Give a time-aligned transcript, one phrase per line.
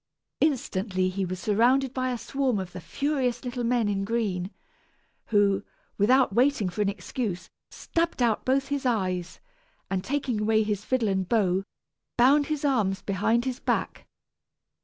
[0.39, 4.49] Instantly, he was surrounded by a swarm of the furious little men in green,
[5.27, 5.63] who,
[5.95, 9.39] without waiting for an excuse, stabbed out both his eyes,
[9.91, 11.63] and taking away his fiddle and bow,
[12.17, 14.07] bound his arms behind his back.